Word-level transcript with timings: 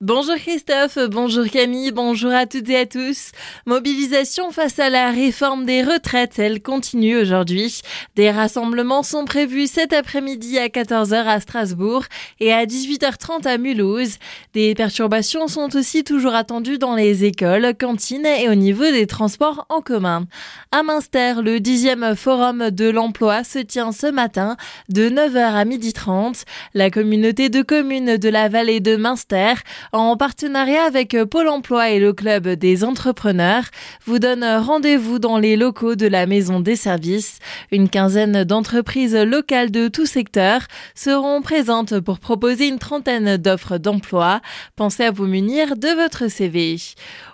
Bonjour 0.00 0.36
Christophe, 0.36 0.96
bonjour 1.10 1.44
Camille, 1.46 1.90
bonjour 1.90 2.30
à 2.30 2.46
toutes 2.46 2.68
et 2.68 2.76
à 2.76 2.86
tous. 2.86 3.32
Mobilisation 3.66 4.52
face 4.52 4.78
à 4.78 4.90
la 4.90 5.10
réforme 5.10 5.66
des 5.66 5.82
retraites, 5.82 6.38
elle 6.38 6.62
continue 6.62 7.16
aujourd'hui. 7.16 7.80
Des 8.14 8.30
rassemblements 8.30 9.02
sont 9.02 9.24
prévus 9.24 9.66
cet 9.66 9.92
après-midi 9.92 10.56
à 10.56 10.68
14h 10.68 11.26
à 11.26 11.40
Strasbourg 11.40 12.04
et 12.38 12.52
à 12.52 12.64
18h30 12.64 13.48
à 13.48 13.58
Mulhouse. 13.58 14.18
Des 14.54 14.76
perturbations 14.76 15.48
sont 15.48 15.74
aussi 15.74 16.04
toujours 16.04 16.36
attendues 16.36 16.78
dans 16.78 16.94
les 16.94 17.24
écoles, 17.24 17.74
cantines 17.76 18.24
et 18.24 18.48
au 18.48 18.54
niveau 18.54 18.84
des 18.84 19.08
transports 19.08 19.66
en 19.68 19.80
commun. 19.80 20.26
À 20.70 20.84
Münster, 20.84 21.42
le 21.42 21.58
dixième 21.58 22.14
forum 22.14 22.70
de 22.70 22.88
l'emploi 22.88 23.42
se 23.42 23.58
tient 23.58 23.90
ce 23.90 24.06
matin 24.06 24.56
de 24.90 25.08
9h 25.10 25.38
à 25.40 25.64
12h30. 25.64 26.44
La 26.74 26.88
communauté 26.88 27.48
de 27.48 27.62
communes 27.62 28.16
de 28.16 28.28
la 28.28 28.48
vallée 28.48 28.78
de 28.78 28.94
Münster 28.94 29.54
en 29.92 30.16
partenariat 30.16 30.84
avec 30.84 31.16
Pôle 31.24 31.48
emploi 31.48 31.90
et 31.90 31.98
le 31.98 32.12
Club 32.12 32.48
des 32.48 32.84
entrepreneurs, 32.84 33.64
vous 34.04 34.18
donne 34.18 34.44
rendez-vous 34.44 35.18
dans 35.18 35.38
les 35.38 35.56
locaux 35.56 35.94
de 35.94 36.06
la 36.06 36.26
Maison 36.26 36.60
des 36.60 36.76
services. 36.76 37.38
Une 37.72 37.88
quinzaine 37.88 38.44
d'entreprises 38.44 39.16
locales 39.16 39.70
de 39.70 39.88
tout 39.88 40.06
secteur 40.06 40.62
seront 40.94 41.40
présentes 41.42 42.00
pour 42.00 42.18
proposer 42.18 42.68
une 42.68 42.78
trentaine 42.78 43.36
d'offres 43.36 43.78
d'emploi. 43.78 44.40
Pensez 44.76 45.04
à 45.04 45.10
vous 45.10 45.26
munir 45.26 45.76
de 45.76 45.88
votre 45.88 46.28
CV. 46.28 46.76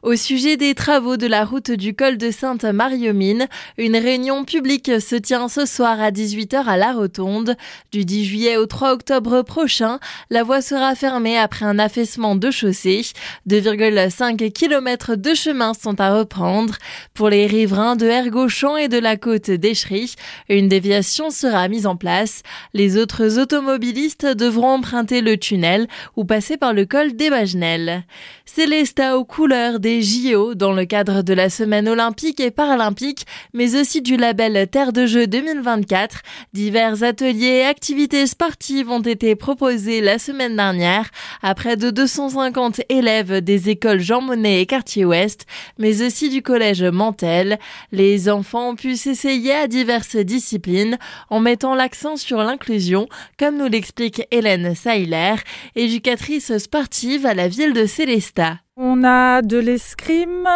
Au 0.03 0.17
sujet 0.17 0.57
des 0.57 0.75
travaux 0.75 1.17
de 1.17 1.27
la 1.27 1.45
route 1.45 1.71
du 1.71 1.95
col 1.95 2.19
de 2.19 2.31
Sainte-Mariomine, 2.31 3.49
une 3.79 3.97
réunion 3.97 4.45
publique 4.45 5.01
se 5.01 5.17
tient 5.17 5.49
ce 5.49 5.67
soir 5.67 6.01
à 6.01 6.11
18h 6.11 6.65
à 6.67 6.77
la 6.77 6.93
Rotonde. 6.93 7.57
Du 7.91 8.05
10 8.05 8.25
juillet 8.25 8.57
au 8.57 8.67
3 8.67 8.93
octobre 8.93 9.43
prochain, 9.43 9.99
la 10.31 10.43
voie 10.43 10.61
sera 10.61 10.95
fermée 10.95 11.39
après 11.39 11.65
un 11.65 11.79
affaissement 11.79 12.37
chaussée. 12.51 13.03
2,5 13.49 14.53
km 14.53 15.17
de 15.17 15.35
chemin 15.35 15.73
sont 15.75 16.01
à 16.01 16.17
reprendre. 16.17 16.77
Pour 17.15 17.29
les 17.29 17.47
riverains 17.47 17.97
de 17.97 18.07
Ergauchamp 18.07 18.77
et 18.77 18.89
de 18.89 18.99
la 18.99 19.17
côte 19.17 19.51
d'Echery, 19.51 20.15
une 20.49 20.69
déviation 20.69 21.31
sera 21.31 21.69
mise 21.69 21.87
en 21.87 21.97
place. 21.97 22.43
Les 22.73 22.97
autres 22.97 23.39
automobilistes 23.39 24.27
devront 24.27 24.75
emprunter 24.75 25.21
le 25.21 25.37
tunnel 25.37 25.87
ou 26.17 26.25
passer 26.25 26.57
par 26.57 26.73
le 26.73 26.87
col 26.87 27.15
des 27.15 27.31
Bagenelles. 27.31 28.05
Célesta 28.47 29.19
aux 29.19 29.25
couleurs 29.25 29.81
des 29.81 30.03
JO 30.03 30.55
dans 30.55 30.73
le 30.73 30.85
cadre 30.85 31.23
de 31.23 31.33
la 31.33 31.51
semaine 31.51 31.89
olympique 31.89 32.41
et 32.41 32.51
paralympique, 32.51 33.27
mais 33.53 33.75
aussi 33.75 34.03
du 34.03 34.17
label 34.17 34.69
Terre 34.69 34.93
de 34.93 35.07
Jeux 35.07 35.27
2024. 35.27 36.21
Divers 36.53 37.03
ateliers 37.03 37.63
et 37.63 37.65
activités 37.65 38.27
sportives 38.27 38.91
ont 38.91 39.01
été 39.01 39.35
proposés 39.35 40.01
la 40.01 40.19
semaine 40.19 40.57
dernière 40.57 41.11
à 41.43 41.55
près 41.55 41.77
de 41.77 41.91
250 42.35 42.81
élèves 42.89 43.41
des 43.43 43.71
écoles 43.71 44.01
Jean 44.01 44.21
Monnet 44.21 44.61
et 44.61 44.67
Quartier 44.67 45.05
Ouest, 45.05 45.47
mais 45.79 46.03
aussi 46.03 46.31
du 46.31 46.43
collège 46.43 46.83
Mantel. 46.83 47.61
Les 47.93 48.29
enfants 48.29 48.71
ont 48.71 48.75
pu 48.75 48.97
s'essayer 48.97 49.53
à 49.53 49.69
diverses 49.69 50.17
disciplines 50.17 50.99
en 51.31 51.39
mettant 51.39 51.77
l'accent 51.77 52.17
sur 52.17 52.39
l'inclusion, 52.39 53.09
comme 53.39 53.57
nous 53.57 53.69
l'explique 53.69 54.27
Hélène 54.33 54.75
Seiler, 54.75 55.37
éducatrice 55.77 56.59
sportive 56.59 57.25
à 57.25 57.35
la 57.35 57.47
ville 57.47 57.73
de 57.73 57.87
Célestat. 57.87 58.64
On 58.77 59.05
a 59.05 59.41
de 59.41 59.57
l'escrime, 59.57 60.49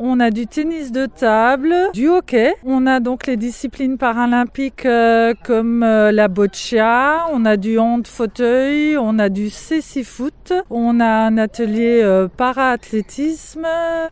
on 0.00 0.18
a 0.18 0.30
du 0.30 0.46
tennis 0.46 0.92
de 0.92 1.04
table, 1.04 1.74
du 1.92 2.08
hockey. 2.08 2.54
On 2.64 2.86
a 2.86 3.00
donc 3.00 3.26
les 3.26 3.36
disciplines 3.36 3.98
paralympiques 3.98 4.86
euh, 4.86 5.34
comme 5.44 5.82
euh, 5.82 6.10
la 6.10 6.28
boccia, 6.28 7.26
on 7.30 7.44
a 7.44 7.58
du 7.58 7.78
hand 7.78 8.06
fauteuil, 8.06 8.96
on 8.96 9.18
a 9.18 9.28
du 9.28 9.50
cécifoot, 9.50 10.54
on 10.70 11.00
a 11.00 11.06
un 11.06 11.36
atelier 11.36 12.00
euh, 12.02 12.28
para-athlétisme. 12.28 13.66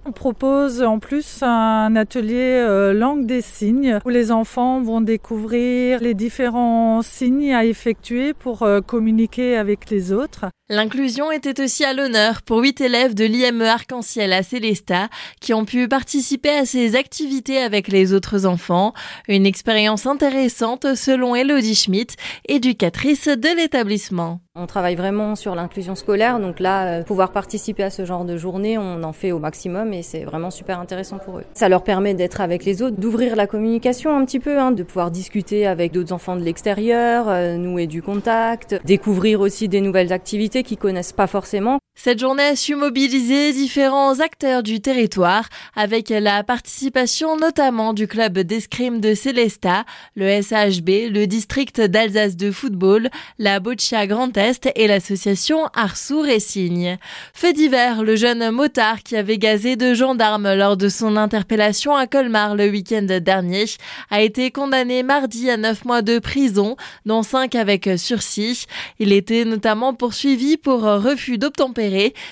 On 0.04 0.12
propose 0.12 0.82
en 0.82 0.98
plus 0.98 1.42
un 1.42 1.96
atelier 1.96 2.92
langue 2.92 3.24
des 3.24 3.40
signes 3.40 3.98
où 4.04 4.10
les 4.10 4.30
enfants 4.30 4.82
vont 4.82 5.00
découvrir 5.00 6.00
les 6.00 6.12
différents 6.12 7.00
signes 7.00 7.54
à 7.54 7.64
effectuer 7.64 8.34
pour 8.34 8.69
communiquer 8.86 9.56
avec 9.56 9.88
les 9.88 10.12
autres. 10.12 10.44
L'inclusion 10.70 11.30
était 11.30 11.62
aussi 11.62 11.84
à 11.84 11.92
l'honneur 11.92 12.41
pour 12.41 12.60
huit 12.60 12.80
élèves 12.80 13.14
de 13.14 13.24
Arc-en-Ciel 13.62 14.32
à 14.32 14.42
Célestat 14.42 15.09
qui 15.41 15.54
ont 15.54 15.65
pu 15.65 15.88
participer 15.88 16.50
à 16.50 16.66
ces 16.66 16.97
activités 16.97 17.59
avec 17.59 17.88
les 17.88 18.12
autres 18.12 18.47
enfants. 18.47 18.94
Une 19.28 19.47
expérience 19.47 20.06
intéressante 20.06 20.94
selon 20.94 21.34
Elodie 21.34 21.75
Schmidt, 21.75 22.16
éducatrice 22.48 23.28
de 23.28 23.56
l'établissement. 23.56 24.41
On 24.56 24.66
travaille 24.66 24.94
vraiment 24.94 25.34
sur 25.34 25.56
l'inclusion 25.56 25.97
scolaire, 25.97 26.38
donc 26.38 26.60
là, 26.60 26.87
euh, 26.87 27.03
pouvoir 27.03 27.32
participer 27.32 27.82
à 27.82 27.91
ce 27.91 28.04
genre 28.04 28.25
de 28.25 28.37
journée, 28.37 28.78
on 28.78 29.03
en 29.03 29.12
fait 29.12 29.32
au 29.32 29.41
maximum 29.41 29.92
et 29.92 30.03
c'est 30.03 30.22
vraiment 30.22 30.53
super 30.53 30.78
intéressant 30.78 31.19
pour 31.19 31.38
eux. 31.38 31.44
Ça 31.54 31.69
leur 31.69 31.82
permet 31.82 32.15
d'être 32.15 32.41
avec 32.41 32.65
les 32.65 32.81
autres, 32.81 32.97
d'ouvrir 32.97 33.34
la 33.34 33.48
communication 33.48 34.16
un 34.16 34.25
petit 34.25 34.38
peu, 34.38 34.60
hein, 34.60 34.71
de 34.71 34.84
pouvoir 34.84 35.10
discuter 35.10 35.66
avec 35.66 35.91
d'autres 35.91 36.12
enfants 36.12 36.36
de 36.36 36.42
l'extérieur, 36.42 37.28
euh, 37.28 37.56
nouer 37.56 37.88
du 37.88 38.00
contact, 38.00 38.81
découvrir 38.84 39.41
aussi 39.41 39.69
des 39.69 39.81
nouvelles 39.81 40.12
activités 40.12 40.62
qu'ils 40.62 40.78
connaissent 40.78 41.12
pas 41.12 41.26
forcément. 41.26 41.81
Cette 41.97 42.19
journée 42.19 42.43
a 42.43 42.56
su 42.56 42.75
mobiliser 42.75 43.53
différents 43.53 44.19
acteurs 44.19 44.65
du 44.65 44.81
territoire 44.81 45.49
avec 45.77 46.09
la 46.10 46.43
participation 46.43 47.37
notamment 47.37 47.94
du 47.94 48.09
club 48.09 48.41
d'escrime 48.41 49.00
de 49.00 49.15
Célestat, 49.15 49.84
le 50.16 50.43
SHB, 50.43 51.12
le 51.12 51.27
district 51.27 51.81
d'Alsace 51.81 52.37
de 52.37 52.50
football, 52.50 53.10
la 53.38 53.60
Boccia 53.60 54.09
Grand 54.09 54.37
Est 54.37 54.71
et 54.75 54.88
l'association 54.88 55.66
Arsou 55.72 56.21
Racing. 56.21 56.97
Fait 57.33 57.53
divers, 57.53 58.03
le 58.03 58.16
jeune 58.16 58.50
motard 58.50 59.03
qui 59.04 59.16
avait 59.16 59.38
gazé 59.38 59.77
de 59.77 59.94
gendarmes 59.94 60.53
lors 60.53 60.77
de 60.77 60.88
son 60.88 61.16
interpellation 61.16 61.94
à 61.94 62.09
Colmar 62.09 62.56
le 62.56 62.69
week-end 62.69 63.06
dernier 63.21 63.66
a 64.10 64.21
été 64.21 64.50
condamné 64.50 65.04
mardi 65.04 65.49
à 65.49 65.56
9 65.56 65.84
mois 65.84 66.03
de 66.03 66.19
prison, 66.19 66.77
dont 67.06 67.22
5 67.22 67.54
avec 67.54 67.88
sursis. 67.97 68.66
Il 68.99 69.12
était 69.12 69.44
notamment 69.44 69.94
poursuivi 69.94 70.56
pour 70.56 70.83
refus 70.83 71.38
d'obtempérer 71.38 71.84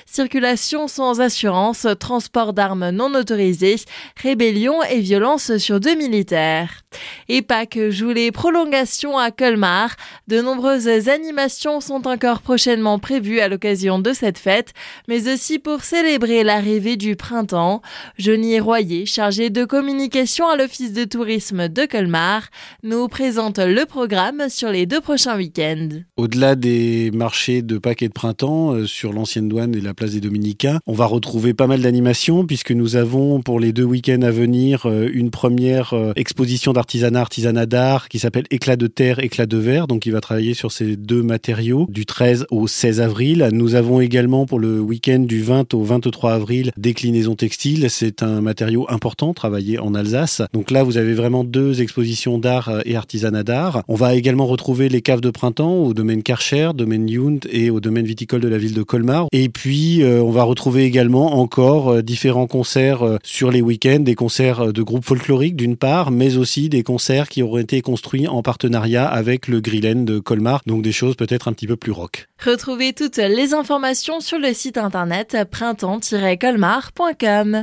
circulation 0.07 0.89
sans 0.89 1.21
assurance, 1.21 1.87
transport 1.99 2.53
d'armes 2.53 2.91
non 2.91 3.15
autorisées, 3.15 3.77
rébellion 4.17 4.83
et 4.83 5.01
violence 5.01 5.57
sur 5.59 5.81
deux 5.81 5.95
militaires. 5.95 6.83
Et 7.29 7.43
Pâques 7.43 7.79
joue 7.91 8.11
les 8.11 8.33
prolongations 8.33 9.17
à 9.17 9.31
Colmar. 9.31 9.97
De 10.29 10.41
nombreuses 10.41 11.09
animations 11.09 11.81
sont 11.81 12.07
encore 12.07 12.43
prochainement 12.43 12.99
prévues 12.99 13.41
à 13.41 13.49
l'occasion 13.49 13.99
de 13.99 14.13
cette 14.13 14.39
fête, 14.39 14.73
mais 15.09 15.33
aussi 15.33 15.59
pour 15.59 15.85
célébrer 15.85 16.45
l'arrivée 16.45 16.97
du 16.97 17.17
printemps. 17.17 17.83
Johnny 18.19 18.61
Royer, 18.61 19.07
chargé 19.07 19.51
de 19.51 19.65
communication 19.65 20.49
à 20.49 20.57
l'Office 20.57 20.93
de 20.93 21.05
tourisme 21.05 21.69
de 21.69 21.87
Colmar, 21.87 22.49
nous 22.83 23.09
présente 23.09 23.59
le 23.59 23.87
programme 23.87 24.49
sur 24.49 24.71
les 24.71 24.87
deux 24.87 25.01
prochains 25.01 25.37
week-ends. 25.37 25.89
Au-delà 26.17 26.55
des 26.55 27.11
marchés 27.13 27.63
de 27.63 27.79
Pâques 27.79 28.05
de 28.05 28.09
printemps, 28.09 28.73
euh, 28.73 28.87
sur 28.87 29.13
l'ancienne 29.13 29.42
douane 29.49 29.75
et 29.75 29.81
la 29.81 29.95
place 29.95 30.13
des 30.13 30.21
Dominicains, 30.21 30.79
on 30.87 30.93
va 30.93 31.07
retrouver 31.07 31.55
pas 31.55 31.67
mal 31.67 31.81
d'animations 31.81 32.47
puisque 32.47 32.73
nous 32.73 32.97
avons 32.97 33.41
pour 33.41 33.61
les 33.61 33.73
deux 33.73 33.85
week-ends 33.85 34.23
à 34.23 34.31
venir 34.31 34.87
euh, 34.87 35.09
une 35.13 35.31
première 35.31 35.95
euh, 35.95 36.13
exposition 36.17 36.73
artisanat, 36.73 37.21
artisanat 37.21 37.67
d'art 37.67 38.09
qui 38.09 38.19
s'appelle 38.19 38.45
Éclat 38.51 38.77
de 38.77 38.87
terre, 38.87 39.19
éclat 39.19 39.47
de 39.47 39.57
verre. 39.57 39.87
Donc, 39.87 40.07
il 40.07 40.13
va 40.13 40.21
travailler 40.21 40.55
sur 40.55 40.73
ces 40.73 40.97
deux 40.97 41.23
matériaux 41.23 41.87
du 41.89 42.07
13 42.07 42.47
au 42.51 42.67
16 42.67 43.01
avril. 43.01 43.49
Nous 43.53 43.75
avons 43.75 44.01
également 44.01 44.47
pour 44.47 44.59
le 44.59 44.81
week-end 44.81 45.21
du 45.21 45.43
20 45.43 45.75
au 45.75 45.83
23 45.83 46.33
avril 46.33 46.73
déclinaison 46.77 47.35
textile. 47.35 47.89
C'est 47.91 48.23
un 48.23 48.41
matériau 48.41 48.87
important 48.89 49.35
travaillé 49.35 49.79
en 49.79 49.95
Alsace. 49.95 50.43
Donc 50.53 50.71
là, 50.71 50.83
vous 50.83 50.97
avez 50.97 51.15
vraiment 51.15 51.45
deux 51.45 51.81
expositions 51.83 52.39
d'art 52.39 52.71
et 52.85 52.97
artisanat 52.97 53.43
d'art. 53.43 53.83
On 53.89 53.95
va 53.95 54.15
également 54.15 54.47
retrouver 54.47 54.89
les 54.89 55.03
caves 55.03 55.21
de 55.21 55.31
printemps 55.31 55.77
au 55.77 55.95
domaine 55.95 56.23
Karcher, 56.23 56.71
domaine 56.75 57.09
Yund 57.09 57.47
et 57.51 57.71
au 57.71 57.81
domaine 57.81 58.07
viticole 58.07 58.41
de 58.41 58.49
la 58.49 58.59
ville 58.59 58.75
de 58.75 58.83
Colmar. 58.83 59.27
Et 59.35 59.49
puis, 59.49 60.03
euh, 60.03 60.23
on 60.23 60.31
va 60.31 60.43
retrouver 60.43 60.85
également 60.85 61.41
encore 61.41 61.89
euh, 61.89 62.03
différents 62.03 62.47
concerts 62.47 63.03
euh, 63.03 63.17
sur 63.23 63.51
les 63.51 63.63
week-ends, 63.63 64.01
des 64.01 64.15
concerts 64.15 64.75
de 64.75 64.83
groupes 64.83 65.07
folkloriques 65.07 65.57
d'une 65.57 65.79
part, 65.79 66.11
mais 66.11 66.37
aussi 66.37 66.69
des 66.69 66.83
concerts 66.83 67.31
qui 67.31 67.43
auraient 67.43 67.63
été 67.63 67.81
construits 67.81 68.29
en 68.29 68.43
partenariat 68.43 69.09
avec 69.09 69.49
le 69.49 69.63
Grillen 69.63 70.05
de 70.05 70.19
Colmar, 70.19 70.61
donc 70.67 70.83
des 70.83 70.93
choses 70.93 71.17
peut-être 71.17 71.49
un 71.49 71.55
petit 71.55 71.67
peu 71.67 71.77
plus 71.77 71.93
rock. 71.93 72.29
Retrouvez 72.45 72.93
toutes 72.93 73.17
les 73.17 73.55
informations 73.55 74.21
sur 74.21 74.39
le 74.39 74.53
site 74.53 74.77
internet 74.77 75.39
printemps-colmar.com. 75.51 77.61